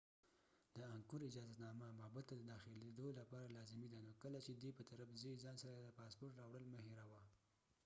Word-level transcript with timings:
د 0.75 0.77
انګکور 0.93 1.21
اجازتنامه 1.29 1.87
معبد 1.99 2.25
ته 2.29 2.35
دداخلیدو 2.37 3.07
لپاره 3.19 3.53
لازمي 3.57 3.87
ده 3.93 3.99
نو 4.05 4.11
کله 4.23 4.37
چې 4.45 4.51
د 4.53 4.55
tonle 4.59 4.63
sap 4.71 4.75
په 4.79 4.83
طرف 4.91 5.09
ځې 5.21 5.31
ځان 5.43 5.55
سره 5.63 5.75
د 5.77 5.87
پاسپورت 5.99 6.33
راوړل 6.35 6.65
مه 6.73 6.79
هیروه 6.87 7.21